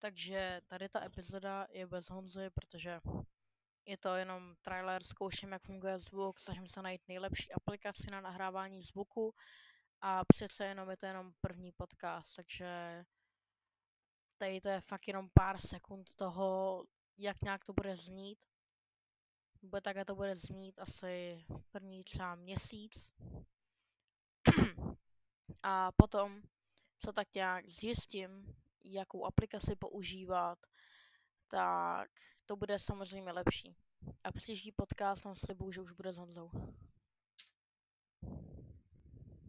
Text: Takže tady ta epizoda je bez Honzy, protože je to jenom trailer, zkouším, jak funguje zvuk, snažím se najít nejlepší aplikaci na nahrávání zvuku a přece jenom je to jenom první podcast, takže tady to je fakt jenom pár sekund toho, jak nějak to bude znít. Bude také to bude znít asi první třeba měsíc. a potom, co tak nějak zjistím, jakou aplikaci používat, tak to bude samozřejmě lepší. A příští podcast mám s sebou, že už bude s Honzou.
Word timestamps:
Takže 0.00 0.60
tady 0.66 0.88
ta 0.88 1.04
epizoda 1.04 1.66
je 1.70 1.86
bez 1.86 2.10
Honzy, 2.10 2.50
protože 2.50 3.00
je 3.86 3.96
to 3.96 4.14
jenom 4.16 4.54
trailer, 4.62 5.04
zkouším, 5.04 5.52
jak 5.52 5.62
funguje 5.62 5.98
zvuk, 5.98 6.40
snažím 6.40 6.68
se 6.68 6.82
najít 6.82 7.08
nejlepší 7.08 7.52
aplikaci 7.52 8.10
na 8.10 8.20
nahrávání 8.20 8.82
zvuku 8.82 9.34
a 10.00 10.24
přece 10.24 10.66
jenom 10.66 10.90
je 10.90 10.96
to 10.96 11.06
jenom 11.06 11.32
první 11.40 11.72
podcast, 11.72 12.36
takže 12.36 13.04
tady 14.38 14.60
to 14.60 14.68
je 14.68 14.80
fakt 14.80 15.08
jenom 15.08 15.28
pár 15.34 15.60
sekund 15.60 16.14
toho, 16.14 16.84
jak 17.18 17.42
nějak 17.42 17.64
to 17.64 17.72
bude 17.72 17.96
znít. 17.96 18.38
Bude 19.62 19.80
také 19.80 20.04
to 20.04 20.14
bude 20.14 20.36
znít 20.36 20.78
asi 20.78 21.44
první 21.70 22.04
třeba 22.04 22.34
měsíc. 22.34 23.12
a 25.62 25.92
potom, 25.92 26.42
co 26.98 27.12
tak 27.12 27.34
nějak 27.34 27.68
zjistím, 27.68 28.56
jakou 28.84 29.24
aplikaci 29.24 29.76
používat, 29.76 30.58
tak 31.48 32.10
to 32.46 32.56
bude 32.56 32.78
samozřejmě 32.78 33.32
lepší. 33.32 33.76
A 34.24 34.32
příští 34.32 34.72
podcast 34.72 35.24
mám 35.24 35.36
s 35.36 35.46
sebou, 35.46 35.72
že 35.72 35.80
už 35.80 35.92
bude 35.92 36.12
s 36.12 36.16
Honzou. 36.16 36.50